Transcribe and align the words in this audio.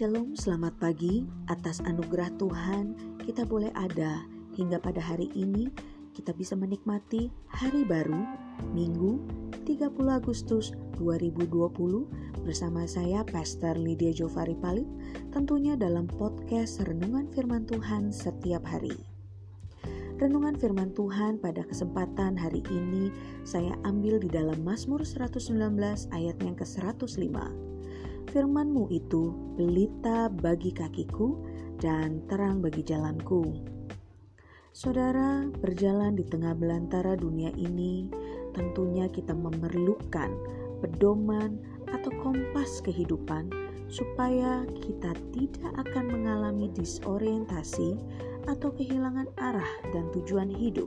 Shalom, 0.00 0.32
selamat 0.32 0.80
pagi. 0.80 1.28
Atas 1.52 1.84
anugerah 1.84 2.32
Tuhan, 2.40 2.96
kita 3.20 3.44
boleh 3.44 3.68
ada 3.76 4.24
hingga 4.56 4.80
pada 4.80 4.96
hari 4.96 5.28
ini 5.36 5.68
kita 6.16 6.32
bisa 6.32 6.56
menikmati 6.56 7.28
hari 7.52 7.84
baru, 7.84 8.16
Minggu 8.72 9.20
30 9.68 9.92
Agustus 10.08 10.72
2020 10.96 11.52
bersama 12.48 12.88
saya 12.88 13.20
Pastor 13.28 13.76
Lydia 13.76 14.08
Jovari 14.16 14.56
Palit, 14.56 14.88
tentunya 15.36 15.76
dalam 15.76 16.08
podcast 16.08 16.80
Renungan 16.80 17.28
Firman 17.36 17.68
Tuhan 17.68 18.08
setiap 18.08 18.64
hari. 18.64 18.96
Renungan 20.16 20.56
firman 20.56 20.96
Tuhan 20.96 21.36
pada 21.44 21.60
kesempatan 21.68 22.40
hari 22.40 22.64
ini 22.72 23.12
saya 23.44 23.76
ambil 23.84 24.16
di 24.16 24.32
dalam 24.32 24.64
Mazmur 24.64 25.04
119 25.04 25.76
ayat 26.08 26.40
yang 26.40 26.56
ke-105 26.56 27.68
Firmanmu 28.30 28.86
itu 28.94 29.34
pelita 29.58 30.30
bagi 30.30 30.70
kakiku 30.70 31.34
dan 31.82 32.22
terang 32.30 32.62
bagi 32.62 32.86
jalanku. 32.86 33.42
Saudara, 34.70 35.50
berjalan 35.50 36.14
di 36.14 36.22
tengah 36.22 36.54
belantara 36.54 37.18
dunia 37.18 37.50
ini, 37.58 38.06
tentunya 38.54 39.10
kita 39.10 39.34
memerlukan 39.34 40.30
pedoman 40.78 41.58
atau 41.90 42.14
kompas 42.22 42.78
kehidupan 42.86 43.50
supaya 43.90 44.62
kita 44.78 45.10
tidak 45.34 45.72
akan 45.82 46.14
mengalami 46.14 46.70
disorientasi 46.70 47.98
atau 48.46 48.70
kehilangan 48.70 49.26
arah 49.42 49.74
dan 49.90 50.06
tujuan 50.14 50.54
hidup. 50.54 50.86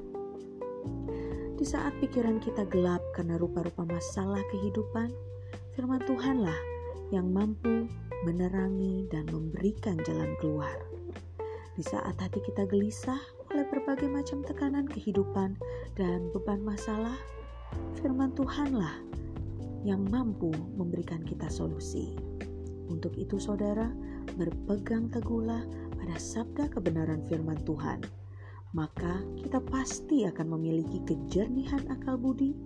Di 1.60 1.68
saat 1.68 1.92
pikiran 2.00 2.40
kita 2.40 2.64
gelap 2.72 3.04
karena 3.12 3.36
rupa-rupa 3.36 3.84
masalah 3.84 4.40
kehidupan, 4.48 5.12
firman 5.76 6.00
Tuhanlah 6.08 6.73
yang 7.14 7.30
mampu 7.30 7.86
menerangi 8.26 9.06
dan 9.14 9.30
memberikan 9.30 10.02
jalan 10.02 10.34
keluar. 10.42 10.74
Di 11.78 11.86
saat 11.86 12.18
hati 12.18 12.42
kita 12.42 12.66
gelisah 12.66 13.22
oleh 13.54 13.70
berbagai 13.70 14.10
macam 14.10 14.42
tekanan 14.42 14.90
kehidupan 14.90 15.54
dan 15.94 16.34
beban 16.34 16.66
masalah, 16.66 17.18
firman 18.02 18.34
Tuhanlah 18.34 18.98
yang 19.86 20.02
mampu 20.10 20.50
memberikan 20.74 21.22
kita 21.22 21.46
solusi. 21.54 22.18
Untuk 22.90 23.14
itu 23.14 23.38
saudara, 23.38 23.94
berpegang 24.34 25.14
teguhlah 25.14 25.62
pada 25.94 26.16
sabda 26.18 26.74
kebenaran 26.74 27.22
firman 27.30 27.62
Tuhan. 27.62 28.02
Maka 28.74 29.22
kita 29.38 29.62
pasti 29.70 30.26
akan 30.26 30.58
memiliki 30.58 30.98
kejernihan 31.06 31.86
akal 31.94 32.18
budi, 32.18 32.58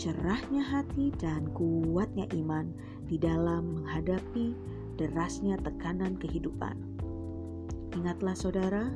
cerahnya 0.00 0.64
hati 0.64 1.12
dan 1.20 1.44
kuatnya 1.52 2.24
iman 2.32 2.72
di 3.04 3.20
dalam 3.20 3.76
menghadapi 3.76 4.56
derasnya 4.96 5.60
tekanan 5.60 6.16
kehidupan. 6.16 6.72
Ingatlah 7.92 8.32
saudara, 8.32 8.88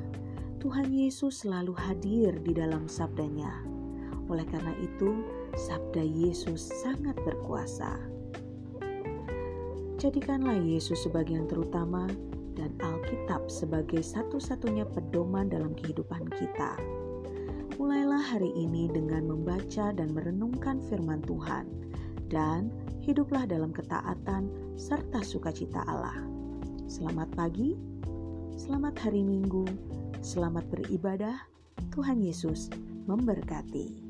Tuhan 0.64 0.88
Yesus 0.88 1.44
selalu 1.44 1.76
hadir 1.76 2.32
di 2.40 2.56
dalam 2.56 2.88
sabdanya. 2.88 3.52
Oleh 4.32 4.48
karena 4.48 4.72
itu, 4.80 5.12
sabda 5.52 6.00
Yesus 6.00 6.72
sangat 6.80 7.20
berkuasa. 7.20 8.00
Jadikanlah 10.00 10.56
Yesus 10.56 11.04
sebagai 11.04 11.36
yang 11.36 11.44
terutama 11.52 12.08
dan 12.56 12.72
Alkitab 12.80 13.52
sebagai 13.52 14.00
satu-satunya 14.00 14.88
pedoman 14.88 15.52
dalam 15.52 15.76
kehidupan 15.76 16.32
kita. 16.32 16.80
Mulailah 17.74 18.22
hari 18.22 18.54
ini 18.54 18.86
dengan 18.86 19.26
membaca 19.26 19.90
dan 19.90 20.14
merenungkan 20.14 20.78
firman 20.86 21.18
Tuhan 21.26 21.66
dan 22.30 22.70
hiduplah 23.02 23.50
dalam 23.50 23.74
ketaatan 23.74 24.46
serta 24.78 25.26
sukacita 25.26 25.82
Allah. 25.90 26.22
Selamat 26.86 27.34
pagi, 27.34 27.74
selamat 28.54 28.94
hari 29.02 29.26
Minggu, 29.26 29.66
selamat 30.22 30.70
beribadah. 30.70 31.34
Tuhan 31.90 32.22
Yesus 32.22 32.70
memberkati. 33.10 34.03